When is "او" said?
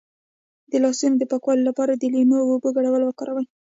2.41-2.47